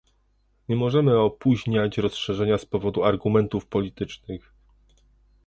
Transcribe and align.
Nie 0.69 0.75
możemy 0.75 1.19
opóźniać 1.19 1.97
rozszerzenia 1.97 2.57
z 2.57 2.65
powodu 2.65 3.03
argumentów 3.03 3.65
politycznych 3.67 4.53